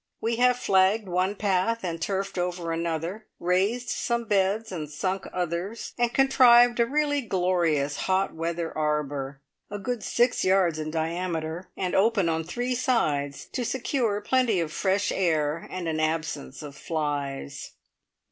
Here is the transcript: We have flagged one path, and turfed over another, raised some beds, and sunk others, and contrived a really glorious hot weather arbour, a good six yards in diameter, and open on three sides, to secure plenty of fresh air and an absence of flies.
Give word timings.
We 0.19 0.37
have 0.37 0.57
flagged 0.57 1.07
one 1.07 1.35
path, 1.35 1.83
and 1.83 2.01
turfed 2.01 2.39
over 2.39 2.71
another, 2.71 3.27
raised 3.39 3.89
some 3.89 4.25
beds, 4.25 4.71
and 4.71 4.89
sunk 4.89 5.27
others, 5.31 5.93
and 5.95 6.11
contrived 6.11 6.79
a 6.79 6.87
really 6.87 7.21
glorious 7.21 7.97
hot 7.97 8.33
weather 8.33 8.75
arbour, 8.75 9.41
a 9.69 9.77
good 9.77 10.01
six 10.03 10.43
yards 10.43 10.79
in 10.79 10.89
diameter, 10.89 11.69
and 11.77 11.93
open 11.93 12.29
on 12.29 12.43
three 12.45 12.73
sides, 12.73 13.45
to 13.51 13.63
secure 13.63 14.21
plenty 14.21 14.59
of 14.59 14.73
fresh 14.73 15.11
air 15.11 15.67
and 15.69 15.87
an 15.87 15.99
absence 15.99 16.63
of 16.63 16.75
flies. 16.75 17.73